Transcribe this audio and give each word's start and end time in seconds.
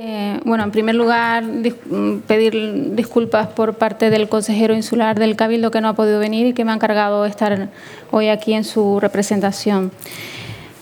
Eh, 0.00 0.38
bueno, 0.44 0.62
en 0.62 0.70
primer 0.70 0.94
lugar, 0.94 1.42
mm, 1.42 2.20
pedir 2.20 2.94
disculpas 2.94 3.48
por 3.48 3.74
parte 3.74 4.10
del 4.10 4.28
consejero 4.28 4.72
insular 4.72 5.18
del 5.18 5.34
Cabildo 5.34 5.72
que 5.72 5.80
no 5.80 5.88
ha 5.88 5.94
podido 5.94 6.20
venir 6.20 6.46
y 6.46 6.52
que 6.52 6.64
me 6.64 6.70
ha 6.70 6.76
encargado 6.76 7.24
estar 7.24 7.68
hoy 8.12 8.28
aquí 8.28 8.52
en 8.52 8.62
su 8.62 9.00
representación. 9.00 9.90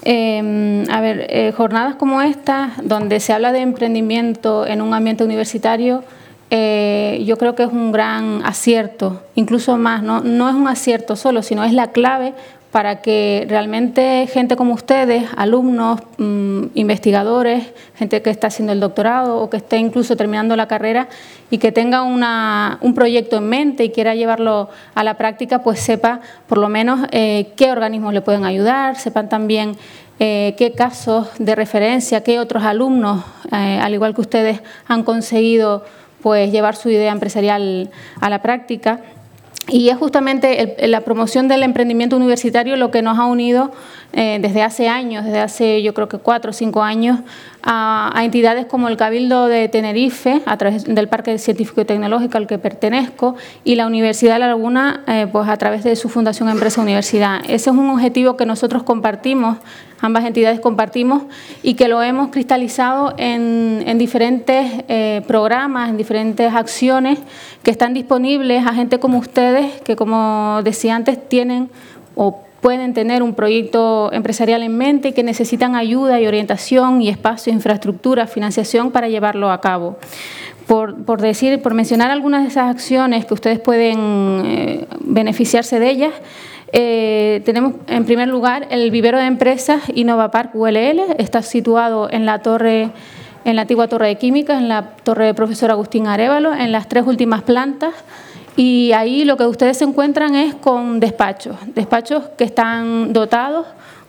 Eh, 0.03 0.85
a 0.91 1.01
ver, 1.01 1.29
eh, 1.31 1.55
jornadas 1.57 1.95
como 1.95 2.21
esta, 2.21 2.75
donde 2.83 3.21
se 3.21 3.33
habla 3.33 3.53
de 3.53 3.61
emprendimiento 3.61 4.67
en 4.67 4.83
un 4.83 4.93
ambiente 4.93 5.25
universitario, 5.25 6.05
yo 6.51 7.39
creo 7.39 7.55
que 7.55 7.63
es 7.63 7.73
un 7.73 7.93
gran 7.93 8.43
acierto, 8.45 9.23
incluso 9.35 9.79
más, 9.79 10.03
¿no? 10.03 10.21
no 10.21 10.49
es 10.49 10.55
un 10.55 10.69
acierto 10.69 11.17
solo, 11.17 11.43
sino 11.43 11.65
es 11.65 11.73
la 11.73 11.91
clave 11.91 12.35
para 12.77 13.01
que 13.01 13.47
realmente 13.49 14.29
gente 14.31 14.55
como 14.55 14.75
ustedes, 14.75 15.25
alumnos, 15.39 15.99
mm, 16.19 16.65
investigadores, 16.75 17.73
gente 17.95 18.21
que 18.21 18.29
está 18.29 18.49
haciendo 18.49 18.75
el 18.75 18.81
doctorado 18.81 19.39
o 19.39 19.49
que 19.49 19.57
esté 19.57 19.79
incluso 19.79 20.15
terminando 20.15 20.55
la 20.57 20.69
carrera 20.69 21.09
y 21.51 21.57
que 21.57 21.73
tenga 21.73 22.03
un 22.03 22.95
proyecto 22.95 23.39
en 23.39 23.49
mente 23.49 23.83
y 23.85 23.93
quiera 23.93 24.15
llevarlo 24.15 24.69
a 24.95 25.05
la 25.05 25.15
práctica, 25.15 25.63
pues 25.63 25.81
sepa 25.81 26.21
por 26.47 26.59
lo 26.59 26.69
menos 26.69 27.01
eh, 27.13 27.55
qué 27.57 27.73
organismos 27.73 28.13
le 28.13 28.21
pueden 28.21 28.45
ayudar, 28.45 28.97
sepan 28.97 29.31
también 29.31 29.79
eh, 30.19 30.55
qué 30.59 30.73
casos 30.73 31.29
de 31.39 31.55
referencia, 31.55 32.23
qué 32.23 32.39
otros 32.41 32.63
alumnos, 32.63 33.25
eh, 33.53 33.81
al 33.81 33.95
igual 33.95 34.15
que 34.15 34.21
ustedes, 34.21 34.61
han 34.87 35.03
conseguido 35.03 35.83
pues 36.21 36.53
llevar 36.53 36.77
su 36.77 36.91
idea 36.91 37.13
empresarial 37.13 37.89
a 38.21 38.29
la 38.29 38.43
práctica. 38.43 39.01
Y 39.69 39.89
es 39.89 39.97
justamente 39.97 40.77
la 40.87 41.01
promoción 41.01 41.49
del 41.49 41.63
emprendimiento 41.63 42.17
universitario 42.17 42.77
lo 42.77 42.91
que 42.91 43.03
nos 43.03 43.19
ha 43.19 43.27
unido 43.27 43.73
eh, 44.13 44.39
desde 44.41 44.63
hace 44.63 44.89
años, 44.89 45.25
desde 45.25 45.41
hace 45.41 45.83
yo 45.83 45.93
creo 45.93 46.09
que 46.09 46.19
cuatro 46.19 46.51
o 46.51 46.55
cinco 46.55 46.83
años, 46.83 47.21
a, 47.63 48.13
entidades 48.23 48.67
como 48.67 48.89
el 48.89 48.97
Cabildo 48.97 49.49
de 49.49 49.69
Tenerife, 49.69 50.41
a 50.47 50.57
través 50.57 50.85
del 50.85 51.09
Parque 51.09 51.37
Científico 51.39 51.81
y 51.81 51.85
Tecnológico 51.85 52.39
al 52.39 52.47
que 52.47 52.59
pertenezco, 52.59 53.35
y 53.65 53.75
la 53.75 53.87
Universidad 53.87 54.35
de 54.35 54.39
La 54.39 54.47
Laguna, 54.47 55.03
eh, 55.09 55.27
pues 55.31 55.49
a 55.49 55.57
través 55.57 55.83
de 55.85 55.97
su 55.97 56.09
Fundación 56.09 56.49
Empresa 56.49 56.81
Universidad. 56.81 57.41
Ese 57.45 57.71
es 57.71 57.77
un 57.77 57.91
objetivo 57.91 58.37
que 58.37 58.47
nosotros 58.47 58.85
compartimos, 58.85 59.59
ambas 60.01 60.25
entidades 60.25 60.61
compartimos, 60.61 61.25
y 61.63 61.75
que 61.75 61.89
lo 61.89 62.03
hemos 62.03 62.31
cristalizado 62.31 63.15
en, 63.19 63.99
diferentes 63.99 64.85
eh, 64.89 65.23
programas, 65.27 65.91
en 65.91 65.97
diferentes 65.97 66.55
acciones 66.55 67.19
que 67.65 67.71
están 67.73 67.95
disponibles 67.95 68.65
a 68.65 68.73
gente 68.73 69.01
como 69.01 69.19
ustedes, 69.19 69.81
que 69.83 69.97
como 69.97 70.61
decía 70.63 70.95
antes, 70.95 71.29
tienen 71.29 71.69
o 72.15 72.46
pueden 72.67 72.95
tener 72.95 73.23
un 73.23 73.33
proyecto 73.33 74.13
empresarial 74.13 74.61
en 74.65 74.77
mente 74.77 75.11
y 75.11 75.13
que 75.13 75.23
necesitan 75.23 75.77
ayuda 75.77 76.21
y 76.21 76.27
orientación 76.27 77.01
y 77.01 77.09
espacio, 77.09 77.53
infraestructura, 77.53 78.27
financiación 78.27 78.91
para 78.91 79.07
llevarlo 79.07 79.53
a 79.53 79.61
cabo. 79.61 79.99
Por, 80.67 81.21
decir, 81.21 81.63
por 81.63 81.75
mencionar 81.75 82.11
algunas 82.11 82.43
de 82.43 82.49
esas 82.49 82.69
acciones 82.69 83.25
que 83.25 83.35
ustedes 83.35 83.61
pueden 83.61 84.43
eh, 84.45 84.87
beneficiarse 84.99 85.79
de 85.79 85.91
ellas, 85.91 86.13
eh, 86.73 87.41
tenemos 87.45 87.75
en 87.87 88.05
primer 88.05 88.27
lugar 88.27 88.67
el 88.71 88.91
vivero 88.91 89.19
de 89.19 89.27
empresas 89.27 89.83
Park 90.33 90.51
ULL, 90.57 91.15
está 91.19 91.43
situado 91.43 92.11
en 92.11 92.27
la 92.27 92.41
torre 92.41 92.91
en 93.45 93.55
la 93.55 93.63
antigua 93.63 93.87
torre 93.87 94.09
de 94.09 94.17
química, 94.17 94.59
en 94.59 94.67
la 94.67 94.97
torre 95.05 95.27
de 95.27 95.35
profesor 95.35 95.71
Agustín 95.71 96.09
Arevalo, 96.09 96.53
en 96.53 96.73
las 96.73 96.89
tres 96.89 97.07
últimas 97.07 97.43
plantas 97.43 97.95
y 98.57 98.93
ahí 98.93 99.25
lo 99.25 99.37
que 99.37 99.45
ustedes 99.45 99.77
se 99.77 99.85
encuentran 99.85 100.35
es 100.35 100.55
con 100.55 100.99
despachos, 100.99 101.57
despachos 101.75 102.25
que 102.37 102.45
están 102.45 103.13
dotados 103.13 103.67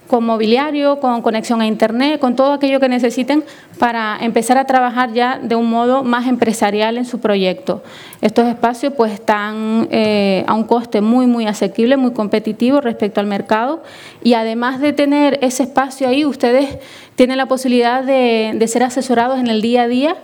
con 0.08 0.24
mobiliario, 0.24 1.00
con 1.00 1.22
conexión 1.22 1.62
a 1.62 1.68
Internet, 1.68 2.20
con 2.20 2.36
todo 2.36 2.54
aquello 2.54 2.80
que 2.80 2.88
necesiten 2.88 3.44
para 3.78 4.18
empezar 4.22 4.58
a 4.58 4.66
trabajar 4.66 5.12
ya 5.14 5.38
de 5.38 5.56
un 5.56 5.70
modo 5.70 6.04
más 6.04 6.28
empresarial 6.28 6.98
en 6.98 7.06
su 7.06 7.20
proyecto. 7.20 7.84
Estos 8.22 8.48
espacios 8.48 8.94
pues 8.96 9.12
están 9.12 9.88
eh, 9.92 10.46
a 10.48 10.54
un 10.54 10.64
coste 10.64 11.02
muy, 11.02 11.28
muy 11.28 11.46
asequible, 11.46 11.98
muy 11.98 12.14
competitivo 12.14 12.82
respecto 12.82 13.20
al 13.20 13.28
mercado 13.28 13.84
y 14.24 14.34
además 14.34 14.80
de 14.80 14.94
tener 14.94 15.40
ese 15.42 15.64
espacio 15.64 16.08
ahí, 16.08 16.26
ustedes 16.26 16.80
tienen 17.16 17.38
la 17.38 17.48
posibilidad 17.48 18.04
de, 18.04 18.54
de 18.56 18.68
ser 18.68 18.84
asesorados 18.84 19.40
en 19.40 19.48
el 19.48 19.62
día 19.62 19.84
a 19.84 19.88
día 19.88 20.16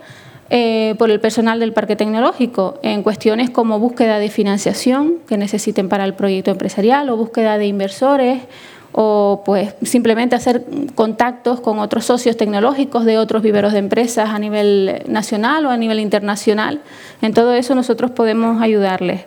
eh, 0.55 0.93
por 0.99 1.09
el 1.09 1.19
personal 1.19 1.59
del 1.59 1.73
parque 1.73 1.95
tecnológico 1.95 2.77
en 2.83 3.01
cuestiones 3.01 3.49
como 3.49 3.79
búsqueda 3.79 4.19
de 4.19 4.29
financiación 4.29 5.15
que 5.27 5.35
necesiten 5.35 5.89
para 5.89 6.05
el 6.05 6.13
proyecto 6.13 6.51
empresarial 6.51 7.09
o 7.09 7.17
búsqueda 7.17 7.57
de 7.57 7.65
inversores 7.65 8.43
o 8.91 9.41
pues 9.47 9.73
simplemente 9.81 10.35
hacer 10.35 10.63
contactos 10.93 11.59
con 11.59 11.79
otros 11.79 12.05
socios 12.05 12.37
tecnológicos 12.37 13.03
de 13.03 13.17
otros 13.17 13.41
viveros 13.41 13.73
de 13.73 13.79
empresas 13.79 14.29
a 14.29 14.37
nivel 14.37 15.01
nacional 15.07 15.65
o 15.65 15.71
a 15.71 15.77
nivel 15.77 15.99
internacional. 15.99 16.81
En 17.23 17.33
todo 17.33 17.55
eso 17.55 17.73
nosotros 17.73 18.11
podemos 18.11 18.61
ayudarles. 18.61 19.21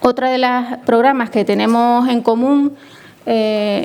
Otra 0.00 0.30
de 0.30 0.38
los 0.38 0.78
programas 0.84 1.30
que 1.30 1.44
tenemos 1.44 2.08
en 2.08 2.22
común 2.22 2.74
eh, 3.26 3.84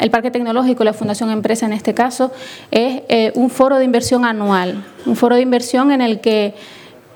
el 0.00 0.10
Parque 0.10 0.30
Tecnológico, 0.30 0.84
la 0.84 0.92
Fundación 0.92 1.30
Empresa 1.30 1.66
en 1.66 1.72
este 1.72 1.94
caso, 1.94 2.32
es 2.70 3.02
eh, 3.08 3.32
un 3.34 3.50
foro 3.50 3.78
de 3.78 3.84
inversión 3.84 4.24
anual, 4.24 4.84
un 5.06 5.16
foro 5.16 5.36
de 5.36 5.42
inversión 5.42 5.90
en 5.90 6.00
el 6.00 6.20
que 6.20 6.54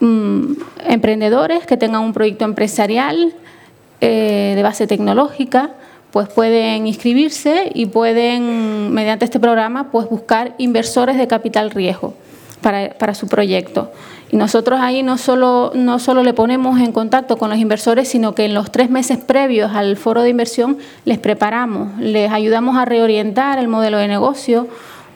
mm, 0.01 0.53
emprendedores 0.87 1.67
que 1.67 1.77
tengan 1.77 2.03
un 2.03 2.13
proyecto 2.13 2.45
empresarial 2.45 3.35
eh, 4.01 4.55
de 4.57 4.63
base 4.63 4.87
tecnológica, 4.87 5.73
pues 6.11 6.29
pueden 6.29 6.87
inscribirse 6.87 7.71
y 7.75 7.87
pueden, 7.87 8.93
mediante 8.93 9.27
este 9.27 9.39
programa, 9.39 9.91
pues 9.91 10.09
buscar 10.09 10.55
inversores 10.57 11.19
de 11.19 11.27
capital 11.27 11.71
riesgo 11.71 12.15
para, 12.63 12.91
para 12.91 13.15
su 13.15 13.29
proyecto. 13.29 13.93
Y 14.31 14.37
nosotros 14.37 14.79
ahí 14.81 15.03
no 15.03 15.17
solo, 15.17 15.73
no 15.75 15.99
solo 15.99 16.23
le 16.23 16.35
ponemos 16.35 16.81
en 16.81 16.93
contacto 16.93 17.39
con 17.39 17.49
los 17.49 17.59
inversores, 17.59 18.09
sino 18.09 18.35
que 18.35 18.45
en 18.45 18.55
los 18.55 18.71
tres 18.71 18.91
meses 18.91 19.19
previos 19.19 19.73
al 19.75 19.97
foro 19.97 20.23
de 20.23 20.29
inversión 20.29 20.79
les 21.05 21.19
preparamos, 21.19 21.99
les 21.99 22.31
ayudamos 22.31 22.77
a 22.77 22.85
reorientar 22.85 23.59
el 23.59 23.69
modelo 23.69 23.97
de 23.97 24.07
negocio, 24.07 24.69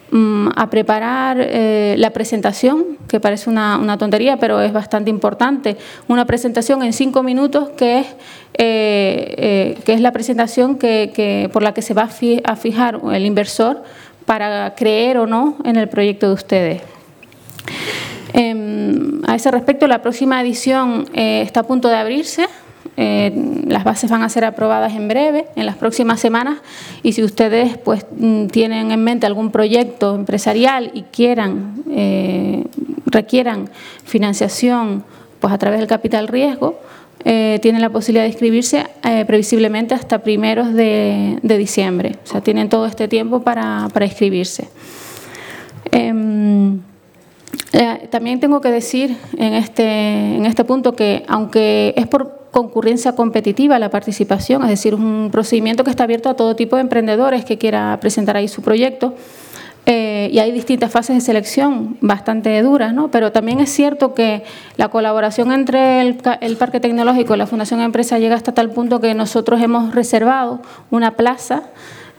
mm, 0.09 0.49
a 0.55 0.69
preparar 0.71 1.37
eh, 1.39 1.93
la 1.99 2.09
presentación, 2.09 2.97
que 3.07 3.19
parece 3.19 3.51
una, 3.51 3.97
tontería, 3.99 4.37
pero 4.37 4.59
es 4.61 4.73
bastante 4.73 5.11
importante. 5.11 5.77
Una 6.07 6.25
presentación 6.25 6.81
en 6.81 6.91
cinco 6.91 7.21
minutos 7.21 7.69
que 7.77 7.99
es, 7.99 8.07
eh, 8.55 9.35
eh, 9.37 9.77
que 9.85 9.93
es 9.93 10.01
la 10.01 10.11
presentación 10.11 10.77
que, 10.79 11.49
por 11.53 11.61
la 11.61 11.75
que 11.75 11.83
se 11.83 11.93
va 11.93 12.09
a 12.43 12.55
fijar 12.55 12.99
el 13.11 13.25
inversor 13.27 13.83
para 14.25 14.73
creer 14.73 15.19
o 15.19 15.27
no 15.27 15.57
en 15.63 15.75
el 15.75 15.87
proyecto 15.87 16.27
de 16.27 16.33
ustedes. 16.33 16.81
Em, 18.33 19.21
a 19.27 19.35
ese 19.35 19.51
respecto, 19.51 19.87
la 19.87 20.01
próxima 20.01 20.41
edición 20.41 21.05
eh, 21.13 21.43
está 21.43 21.61
a 21.61 21.63
punto 21.63 21.87
de 21.87 21.95
abrirse. 21.95 22.47
Eh, 22.97 23.31
las 23.67 23.83
bases 23.83 24.09
van 24.09 24.23
a 24.23 24.29
ser 24.29 24.43
aprobadas 24.43 24.93
en 24.93 25.07
breve, 25.07 25.45
en 25.55 25.65
las 25.65 25.77
próximas 25.77 26.19
semanas, 26.19 26.59
y 27.01 27.13
si 27.13 27.23
ustedes 27.23 27.77
pues, 27.77 28.05
mm, 28.17 28.47
tienen 28.47 28.91
en 28.91 29.03
mente 29.03 29.25
algún 29.25 29.51
proyecto 29.51 30.15
empresarial 30.15 30.91
y 30.93 31.03
quieran, 31.03 31.83
eh, 31.89 32.65
requieran 33.05 33.69
financiación 34.03 35.03
pues, 35.39 35.53
a 35.53 35.57
través 35.57 35.79
del 35.79 35.87
capital 35.87 36.27
riesgo, 36.27 36.79
tienen 37.23 37.79
la 37.79 37.89
posibilidad 37.89 38.25
de 38.25 38.31
inscribirse 38.31 38.85
previsiblemente 39.25 39.93
hasta 39.93 40.19
primeros 40.19 40.73
de, 40.73 41.39
diciembre. 41.41 42.17
O 42.21 42.27
sea, 42.27 42.41
tienen 42.41 42.67
todo 42.67 42.85
este 42.85 43.07
tiempo 43.07 43.43
para, 43.43 43.87
para 43.93 44.05
inscribirse. 44.05 44.67
Em, 45.89 46.72
eh, 47.73 48.07
también 48.11 48.39
tengo 48.39 48.61
que 48.61 48.69
decir 48.69 49.17
en 49.35 49.55
este, 49.55 50.35
en 50.35 50.45
este 50.45 50.63
punto 50.63 50.95
que, 50.95 51.23
aunque 51.27 51.95
es 51.97 52.05
por 52.05 52.43
concurrencia 52.51 53.15
competitiva 53.15 53.79
la 53.79 53.89
participación, 53.89 54.61
es 54.61 54.69
decir, 54.69 54.93
un 54.93 55.29
procedimiento 55.31 55.83
que 55.83 55.89
está 55.89 56.03
abierto 56.03 56.29
a 56.29 56.35
todo 56.35 56.55
tipo 56.55 56.75
de 56.75 56.83
emprendedores 56.83 57.45
que 57.45 57.57
quiera 57.57 57.97
presentar 57.99 58.37
ahí 58.37 58.47
su 58.47 58.61
proyecto, 58.61 59.15
eh, 59.87 60.29
y 60.31 60.37
hay 60.37 60.51
distintas 60.51 60.91
fases 60.91 61.15
de 61.15 61.21
selección 61.21 61.97
bastante 61.99 62.61
duras, 62.61 62.93
¿no? 62.93 63.09
pero 63.09 63.31
también 63.31 63.59
es 63.59 63.71
cierto 63.71 64.13
que 64.13 64.43
la 64.77 64.89
colaboración 64.89 65.51
entre 65.51 66.01
el, 66.01 66.17
el, 66.41 66.57
Parque 66.57 66.79
Tecnológico 66.79 67.33
y 67.33 67.37
la 67.37 67.47
Fundación 67.47 67.81
Empresa 67.81 68.19
llega 68.19 68.35
hasta 68.35 68.53
tal 68.53 68.69
punto 68.69 69.01
que 69.01 69.15
nosotros 69.15 69.59
hemos 69.61 69.93
reservado 69.93 70.61
una 70.89 71.17
plaza 71.17 71.63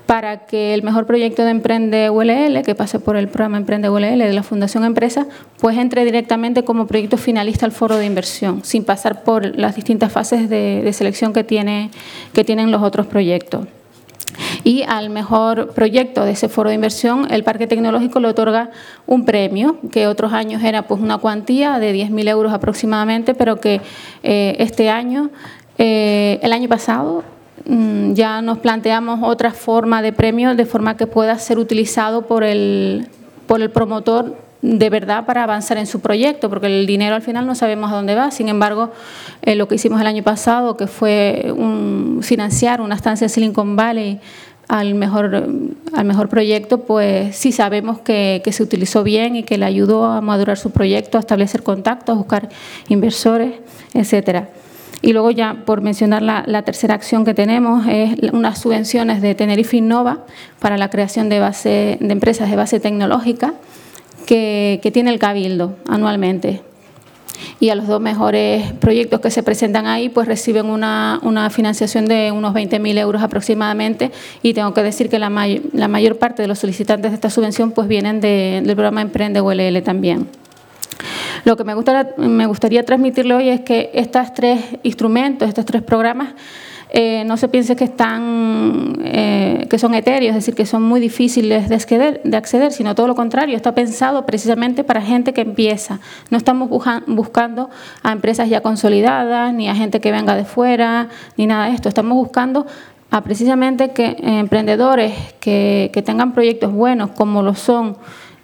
para 0.07 0.45
que 0.45 0.75
el 0.75 0.83
mejor 0.83 1.07
proyecto 1.07 1.45
de 1.45 1.51
Emprende 1.51 2.11
ULL, 2.11 2.63
que 2.63 2.75
pase 2.75 2.99
por 3.01 3.17
el 3.17 3.29
programa 3.29 3.57
Emprende 3.57 3.89
ULL 3.89 4.19
de 4.19 4.33
la 4.33 4.43
Fundación 4.43 4.85
Empresa, 4.85 5.27
pues 5.59 5.79
entre 5.79 6.05
directamente 6.05 6.63
como 6.63 6.87
proyecto 6.87 7.17
finalista 7.17 7.65
al 7.65 7.73
foro 7.73 7.97
de 7.97 8.05
inversión, 8.05 8.63
sin 8.65 8.85
pasar 8.85 9.23
por 9.23 9.57
las 9.59 9.75
distintas 9.77 10.13
fases 10.13 10.51
de, 10.51 10.93
selección 10.93 11.33
que, 11.33 11.43
tiene, 11.43 11.91
que 12.33 12.45
tienen 12.45 12.71
los 12.71 12.83
otros 12.83 13.07
proyectos. 13.07 13.67
Y 14.63 14.83
al 14.83 15.11
mejor 15.11 15.73
proyecto 15.75 16.25
de 16.25 16.33
ese 16.33 16.49
foro 16.49 16.69
de 16.69 16.75
inversión, 16.75 17.27
el 17.31 17.45
Parque 17.45 17.67
Tecnológico 17.67 18.21
le 18.21 18.29
otorga 18.29 18.71
un 19.07 19.25
premio, 19.25 19.79
que 19.91 20.07
otros 20.07 20.33
años 20.33 20.63
era 20.63 20.83
pues 20.83 21.01
una 21.01 21.19
cuantía 21.19 21.79
de 21.79 21.95
10.000 21.95 22.29
euros 22.29 22.53
aproximadamente, 22.53 23.35
pero 23.35 23.61
que 23.61 23.81
eh, 24.23 24.57
este 24.59 24.91
año, 24.91 25.31
eh, 25.79 26.41
el 26.43 26.53
año 26.53 26.69
pasado, 26.69 27.23
ya 27.67 28.43
nos 28.43 28.59
planteamos 28.59 29.21
otra 29.23 29.51
forma 29.51 30.03
de 30.03 30.13
premio 30.13 30.55
de 30.55 30.67
forma 30.67 30.97
que 30.97 31.07
pueda 31.07 31.39
ser 31.39 31.59
utilizado 31.59 32.27
por 32.27 32.45
el, 32.45 33.09
por 33.47 33.63
el 33.63 33.71
promotor 33.71 34.37
de 34.61 34.89
verdad 34.89 35.27
para 35.27 35.43
avanzar 35.43 35.77
en 35.77 35.87
su 35.87 36.01
proyecto, 36.01 36.49
porque 36.49 36.67
el 36.67 36.87
dinero 36.87 37.15
al 37.15 37.23
final 37.23 37.47
no 37.47 37.55
sabemos 37.55 37.93
a 37.93 37.97
dónde 37.97 38.15
va. 38.15 38.31
Sin 38.31 38.49
embargo, 38.49 38.93
eh, 39.43 39.57
lo 39.57 39.69
que 39.69 39.75
hicimos 39.75 40.01
el 40.01 40.07
año 40.07 40.23
pasado, 40.23 40.77
que 40.77 40.87
fue 40.87 41.53
un, 41.55 42.21
financiar 42.23 42.81
una 42.81 42.95
estancia 42.95 43.27
en 43.27 43.29
Silicon 43.29 43.77
Valley 43.77 44.21
al 44.67 44.95
mejor, 44.95 45.49
al 45.93 46.05
mejor 46.07 46.31
proyecto, 46.31 46.81
pues 46.81 47.37
sí 47.37 47.53
sabemos 47.53 47.99
que, 47.99 48.41
que, 48.43 48.53
se 48.53 48.63
utilizó 48.63 49.05
bien 49.05 49.37
y 49.37 49.43
que 49.43 49.59
le 49.59 49.67
ayudó 49.67 50.07
a 50.07 50.23
madurar 50.23 50.57
su 50.57 50.71
proyecto, 50.71 51.19
a 51.19 51.21
establecer 51.21 51.63
contactos, 51.63 52.15
a 52.15 52.17
buscar 52.17 52.49
inversores, 52.89 53.53
etcétera. 53.93 54.49
Y 55.05 55.13
luego 55.13 55.31
ya, 55.31 55.65
por 55.67 55.83
mencionar 55.83 56.23
la, 56.23 56.63
tercera 56.63 56.95
acción 56.95 57.27
que 57.27 57.35
tenemos, 57.35 57.87
es 57.87 58.17
unas 58.33 58.59
subvenciones 58.59 59.21
de 59.21 59.35
Tenerife 59.35 59.77
Innova 59.77 60.25
para 60.61 60.79
la 60.79 60.89
creación 60.89 61.29
de, 61.29 61.41
base, 61.41 61.99
de 62.01 62.11
empresas 62.11 62.49
de 62.49 62.57
base 62.57 62.81
tecnológica 62.81 63.53
que, 64.25 64.81
tiene 64.95 65.11
el 65.11 65.19
Cabildo 65.19 65.77
anualmente 65.87 66.63
y 67.61 67.69
a 67.69 67.75
los 67.75 67.87
dos 67.87 68.01
mejores 68.01 68.73
proyectos 68.73 69.21
que 69.21 69.31
se 69.31 69.43
presentan 69.43 69.87
ahí 69.87 70.09
pues 70.09 70.27
reciben 70.27 70.71
una, 70.71 71.21
financiación 71.51 72.07
de 72.07 72.33
unos 72.33 72.55
20.000 72.55 72.99
euros 72.99 73.23
aproximadamente 73.23 74.11
y 74.43 74.55
tengo 74.55 74.73
que 74.73 74.83
decir 74.83 75.11
que 75.11 75.19
la, 75.19 75.29
la, 75.75 75.89
mayor 75.89 76.17
parte 76.17 76.41
de 76.41 76.49
los 76.49 76.61
solicitantes 76.61 77.11
de 77.11 77.17
esta 77.17 77.29
subvención 77.29 77.73
pues 77.73 77.89
vienen 77.89 78.23
del 78.23 78.65
programa 78.65 79.03
Emprende 79.03 79.43
ULL 79.43 79.83
también. 79.83 80.44
Lo 81.45 81.57
que 81.57 81.65
me 81.65 81.75
gustaría, 81.75 82.15
me 82.17 82.47
gustaría 82.47 82.85
transmitirle 82.85 83.35
hoy 83.35 83.49
es 83.51 83.61
que 83.61 83.91
estos 83.93 84.33
tres 84.33 84.61
instrumentos, 84.83 85.47
estos 85.47 85.67
tres 85.67 85.83
programas, 85.83 86.35
eh, 86.97 87.25
no 87.27 87.37
se 87.37 87.49
piense 87.49 87.75
que 87.75 87.85
están 87.85 88.99
eh, 89.03 89.67
que 89.69 89.79
son 89.79 89.95
etéreos, 89.95 90.31
es 90.31 90.37
decir, 90.37 90.55
que 90.55 90.65
son 90.65 90.83
muy 90.83 91.01
difíciles 91.01 91.69
de 91.69 91.75
acceder, 91.75 92.21
de 92.23 92.37
acceder, 92.37 92.73
sino 92.73 92.95
todo 92.95 93.09
lo 93.09 93.15
contrario, 93.15 93.57
está 93.57 93.75
pensado 93.75 94.25
precisamente 94.25 94.85
para 94.85 95.03
gente 95.03 95.35
que 95.35 95.41
empieza. 95.41 95.99
No 96.31 96.39
estamos 96.39 96.71
buscando 97.07 97.69
a 98.03 98.13
empresas 98.13 98.49
ya 98.49 98.61
consolidadas, 98.61 99.53
ni 99.53 99.69
a 99.69 99.75
gente 99.75 100.01
que 100.01 100.13
venga 100.13 100.37
de 100.37 100.45
fuera, 100.45 101.09
ni 101.37 101.47
nada 101.47 101.67
de 101.67 101.75
esto. 101.75 101.89
Estamos 101.89 102.17
buscando 102.17 102.65
a 103.11 103.23
precisamente 103.23 103.91
que 103.91 104.05
eh, 104.07 104.39
emprendedores 104.39 105.15
que, 105.41 105.91
que 105.93 106.01
tengan 106.01 106.33
proyectos 106.33 106.73
buenos, 106.73 107.11
como 107.11 107.43
lo 107.43 107.55
son 107.55 107.97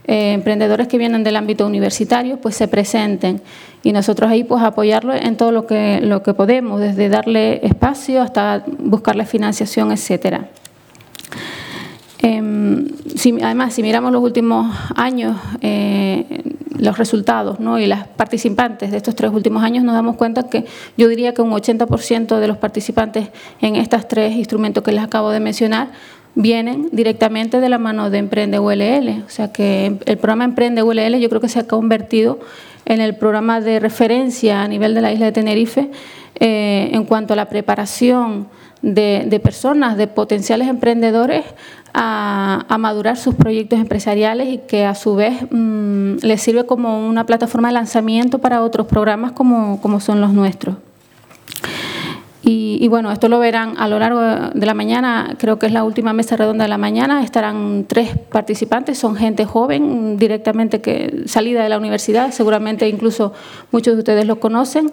eh, 0.07 0.33
emprendedores 0.33 0.89
que 0.89 0.99
vienen 0.99 1.25
del 1.25 1.37
ámbito 1.37 1.67
universitario 1.67 2.39
pues 2.41 2.57
se 2.57 2.69
presenten 2.69 3.41
y 3.83 3.93
nosotros 3.93 4.31
ahí 4.31 4.45
pues 4.45 4.63
apoyarlo 4.63 5.15
en 5.15 5.37
todo 5.37 5.53
lo 5.53 5.67
que, 5.67 6.01
lo 6.03 6.23
que 6.23 6.35
podemos, 6.35 6.81
desde 6.81 7.09
darle 7.09 7.65
espacio 7.67 8.23
hasta 8.23 8.65
buscarle 8.79 9.25
financiación, 9.25 9.93
etcétera. 9.93 10.49
Em, 12.23 12.87
además, 13.43 13.73
si 13.73 13.83
miramos 13.83 14.13
los 14.13 14.23
últimos 14.23 14.77
años, 14.95 15.39
eh, 15.63 16.43
los 16.77 16.99
resultados 16.99 17.61
¿no? 17.61 17.79
y 17.79 17.87
las 17.87 18.07
participantes 18.09 18.91
de 18.91 18.99
estos 18.99 19.15
tres 19.15 19.31
últimos 19.33 19.63
años, 19.63 19.85
nos 19.85 19.95
damos 19.95 20.17
cuenta 20.17 20.43
que 20.43 20.67
yo 20.99 21.09
diría 21.09 21.33
que 21.33 21.41
un 21.41 21.51
80% 21.51 22.39
de 22.39 22.49
los 22.49 22.59
participantes 22.59 23.29
en 23.63 23.77
estos 23.77 24.07
tres 24.07 24.35
instrumentos 24.35 24.85
que 24.85 24.93
les 24.93 25.03
acabo 25.03 25.31
de 25.31 25.41
mencionar 25.41 25.89
vienen 26.35 26.89
directamente 26.93 27.61
de 27.61 27.69
la 27.69 27.79
mano 27.79 28.11
de 28.11 28.19
Emprende 28.19 28.59
ULL. 28.59 29.25
O 29.27 29.31
sea 29.31 29.53
que 29.53 29.99
el 30.05 30.19
programa 30.19 30.45
Emprende 30.45 30.83
ULL 30.83 31.19
yo 31.19 31.29
creo 31.29 31.41
que 31.41 31.49
se 31.49 31.59
ha 31.59 31.67
convertido 31.67 32.39
en 32.85 33.01
el 33.01 33.15
programa 33.17 33.61
de 33.61 33.81
referencia 33.81 34.63
a 34.63 34.69
nivel 34.69 34.95
de 34.95 35.01
la 35.01 35.13
isla 35.13 35.27
de 35.27 35.33
Tenerife 35.33 35.91
eh, 36.37 36.91
en 36.93 37.05
cuanto 37.05 37.35
a 37.35 37.37
la 37.37 37.49
preparación 37.49 38.49
de, 38.83 39.41
personas, 39.43 39.97
de 39.97 40.07
potenciales 40.07 40.69
emprendedores 40.69 41.45
a, 41.93 42.65
madurar 42.79 43.17
sus 43.17 43.35
proyectos 43.35 43.79
empresariales 43.79 44.49
y 44.49 44.59
que 44.59 44.87
a 44.87 44.95
su 44.95 45.17
vez 45.17 45.35
mm, 45.51 46.17
les 46.23 46.41
sirve 46.41 46.65
como 46.65 47.07
una 47.07 47.27
plataforma 47.27 47.69
de 47.69 47.75
lanzamiento 47.75 48.39
para 48.39 48.63
otros 48.63 48.87
programas 48.87 49.33
como, 49.33 49.81
como 49.81 50.01
son 50.01 50.21
los 50.21 50.33
nuestros. 50.33 50.77
Y, 52.79 52.89
bueno, 52.89 53.11
esto 53.11 53.29
lo 53.29 53.39
verán 53.39 53.75
a 53.79 53.89
lo 53.89 53.99
largo 53.99 54.21
de 54.21 54.67
la 54.67 54.75
mañana, 54.75 55.35
creo 55.39 55.59
que 55.59 55.67
es 55.67 55.73
la 55.73 55.85
última 55.85 56.13
mesa 56.13 56.37
redonda 56.37 56.65
de 56.65 56.69
la 56.69 56.79
mañana, 56.79 57.23
estarán 57.23 57.85
tres 57.89 58.17
participantes, 58.31 58.99
son 58.99 59.17
gente 59.17 59.45
joven, 59.45 60.17
directamente 60.17 60.81
que 60.81 61.23
salida 61.27 61.63
de 61.63 61.69
la 61.69 61.79
universidad, 61.79 62.33
seguramente 62.33 62.89
incluso 62.89 63.33
muchos 63.73 63.95
de 63.95 64.01
ustedes 64.01 64.27
lo 64.27 64.41
conocen. 64.41 64.93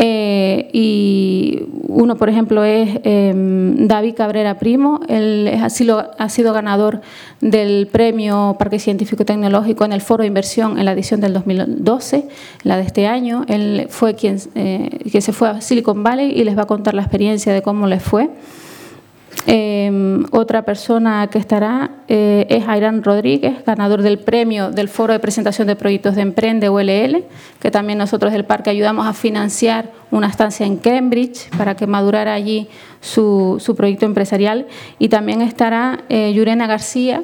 Eh, 0.00 0.70
y 0.72 1.62
uno, 1.88 2.16
por 2.16 2.28
ejemplo, 2.28 2.62
es 2.62 3.00
em, 3.02 3.88
David 3.88 4.14
Cabrera 4.14 4.58
Primo. 4.58 5.00
Él 5.08 5.50
ha 5.60 5.68
sido, 5.70 6.12
ha 6.16 6.28
sido 6.28 6.52
ganador 6.52 7.00
del 7.40 7.88
premio 7.88 8.56
Parque 8.58 8.78
Científico 8.78 9.24
Tecnológico 9.24 9.84
en 9.84 9.92
el 9.92 10.00
Foro 10.00 10.22
de 10.22 10.28
Inversión 10.28 10.78
en 10.78 10.84
la 10.84 10.92
edición 10.92 11.20
del 11.20 11.32
2012, 11.32 12.28
la 12.62 12.76
de 12.76 12.82
este 12.82 13.06
año. 13.08 13.44
Él 13.48 13.86
fue 13.90 14.14
quien 14.14 14.38
eh, 14.54 15.00
que 15.10 15.20
se 15.20 15.32
fue 15.32 15.48
a 15.48 15.60
Silicon 15.60 16.04
Valley 16.04 16.30
y 16.30 16.44
les 16.44 16.56
va 16.56 16.62
a 16.62 16.66
contar 16.66 16.94
la 16.94 17.02
experiencia 17.02 17.52
de 17.52 17.62
cómo 17.62 17.86
les 17.88 18.02
fue. 18.02 18.30
Em, 19.46 20.24
otra 20.30 20.62
persona 20.62 21.28
que 21.28 21.38
estará 21.38 21.90
eh, 22.08 22.46
es 22.50 22.68
Ayrán 22.68 23.02
Rodríguez, 23.02 23.64
ganador 23.64 24.02
del 24.02 24.18
premio 24.18 24.70
del 24.70 24.88
Foro 24.88 25.12
de 25.12 25.20
Presentación 25.20 25.66
de 25.68 25.76
Proyectos 25.76 26.16
de 26.16 26.22
Emprende 26.22 26.68
ULL, 26.68 27.24
que 27.60 27.70
también 27.70 27.98
nosotros 27.98 28.32
del 28.32 28.44
parque 28.44 28.70
ayudamos 28.70 29.06
a 29.06 29.12
financiar 29.14 29.90
una 30.10 30.26
estancia 30.26 30.66
en 30.66 30.76
Cambridge 30.76 31.48
para 31.56 31.76
que 31.76 31.86
madurara 31.86 32.34
allí 32.34 32.68
su, 33.00 33.62
proyecto 33.76 34.06
empresarial. 34.06 34.66
Y 34.98 35.08
también 35.08 35.40
estará 35.40 36.00
eh, 36.08 36.34
García, 36.68 37.22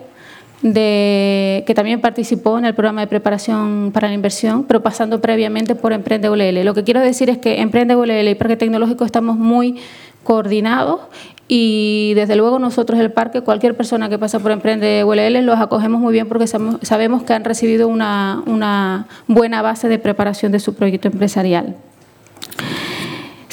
que 0.62 1.72
también 1.74 2.00
participó 2.00 2.58
en 2.58 2.64
el 2.64 2.74
programa 2.74 3.02
de 3.02 3.06
preparación 3.06 3.90
para 3.92 4.08
la 4.08 4.14
inversión, 4.14 4.64
pero 4.64 4.82
pasando 4.82 5.20
previamente 5.20 5.74
por 5.74 5.92
Emprende 5.92 6.30
ULL. 6.30 6.64
Lo 6.64 6.72
que 6.72 6.84
quiero 6.84 7.00
decir 7.00 7.28
es 7.28 7.36
que 7.36 7.60
Emprende 7.60 7.96
ULL 7.96 8.28
y 8.28 8.34
Parque 8.34 8.56
Tecnológico 8.56 9.04
estamos 9.04 9.36
muy 9.36 9.76
coordinados 10.24 11.00
y 11.46 12.12
desde 12.14 12.36
luego 12.36 12.58
nosotros 12.58 12.98
el 12.98 13.12
parque, 13.12 13.42
cualquier 13.42 13.76
persona 13.76 14.08
que 14.08 14.18
pasa 14.18 14.38
por 14.38 14.50
Emprende 14.50 15.04
ULL, 15.04 15.44
los 15.44 15.60
acogemos 15.60 16.00
muy 16.00 16.12
bien 16.12 16.26
porque 16.26 16.46
sabemos 16.46 17.22
que 17.22 17.34
han 17.34 17.44
recibido 17.44 17.88
una, 17.88 18.42
una 18.46 19.06
buena 19.26 19.60
base 19.60 19.88
de 19.88 19.98
preparación 19.98 20.52
de 20.52 20.60
su 20.60 20.74
proyecto 20.74 21.08
empresarial. 21.08 21.76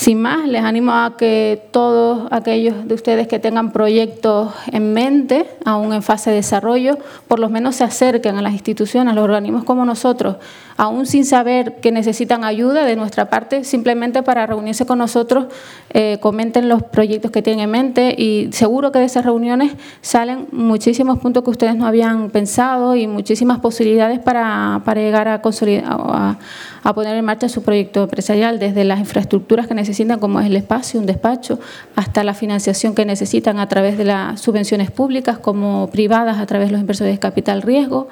Sin 0.02 0.20
más, 0.20 0.48
les 0.48 0.64
animo 0.64 0.94
a 0.94 1.16
que 1.16 1.68
todos 1.70 2.28
aquellos 2.32 2.88
de 2.88 2.96
ustedes 2.96 3.28
que 3.28 3.38
tengan 3.38 3.72
proyectos 3.72 4.52
en 4.72 4.94
mente, 4.94 5.48
aún 5.64 5.94
en 5.94 6.02
fase 6.02 6.32
de 6.32 6.38
desarrollo, 6.38 6.98
por 7.28 7.38
lo 7.38 7.50
menos 7.50 7.76
se 7.76 7.84
acerquen 7.84 8.36
a 8.36 8.42
las 8.42 8.54
instituciones, 8.54 9.12
a 9.12 9.16
los 9.16 9.24
organismos 9.24 9.64
como 9.64 9.86
nosotros, 9.86 10.38
aún 10.82 11.06
sin 11.06 11.26
saber 11.26 11.76
que 11.76 11.92
necesitan 11.92 12.44
ayuda 12.44 12.86
de 12.86 12.96
nuestra 12.96 13.30
parte, 13.30 13.64
simplemente 13.64 14.24
para 14.24 14.48
reunirse 14.48 14.84
con 14.88 14.98
nosotros, 14.98 15.46
eh, 15.92 16.18
comenten 16.22 16.70
los 16.70 16.82
proyectos 16.82 17.30
que 17.30 17.44
tienen 17.44 17.66
en 17.66 17.70
mente 17.70 18.16
y 18.18 18.50
seguro 18.52 18.92
que 18.92 18.98
de 18.98 19.06
esas 19.06 19.24
reuniones 19.24 19.74
salen 20.02 20.48
muchísimos 20.52 21.20
puntos 21.20 21.44
que 21.44 21.52
ustedes 21.52 21.76
no 21.76 21.86
habían 21.86 22.32
pensado 22.32 22.96
y 22.96 23.06
muchísimas 23.06 23.60
posibilidades 23.60 24.18
para, 24.18 24.82
llegar 24.96 25.28
a, 25.28 25.44
consolidar, 25.44 25.86
a, 25.88 26.40
a 26.82 26.96
poner 26.96 27.16
en 27.16 27.26
marcha 27.26 27.48
su 27.48 27.62
proyecto 27.62 28.02
empresarial, 28.06 28.58
desde 28.58 28.84
las 28.84 28.98
infraestructuras 28.98 29.68
que 29.68 29.76
necesitan, 29.76 30.20
como 30.20 30.40
es 30.40 30.48
el 30.48 30.56
espacio, 30.56 31.00
un 31.00 31.06
despacho, 31.06 31.60
hasta 31.96 32.24
la 32.24 32.34
financiación 32.34 32.96
que 32.96 33.06
necesitan 33.06 33.60
a 33.60 33.68
través 33.68 34.00
de 34.00 34.06
las 34.06 34.42
subvenciones 34.42 34.90
públicas 34.90 35.38
como 35.38 35.92
privadas 35.92 36.40
a 36.40 36.48
través 36.48 36.70
de 36.70 36.72
los 36.72 36.82
inversores 36.82 37.14
de 37.14 37.20
capital 37.20 37.62
riesgo 37.62 38.08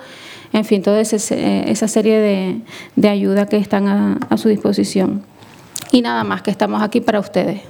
en 0.54 0.66
fin, 0.66 0.82
toda 0.82 1.02
esa 1.02 1.88
serie 1.88 2.20
de, 2.20 2.62
de 2.96 3.10
ayuda 3.10 3.48
que 3.48 3.58
están 3.58 3.88
a, 3.88 4.18
a 4.30 4.38
su 4.38 4.50
disposición. 4.50 5.24
Y 5.92 6.02
nada 6.02 6.24
más, 6.24 6.42
que 6.42 6.52
estamos 6.52 6.82
aquí 6.82 7.02
para 7.02 7.20
ustedes. 7.20 7.62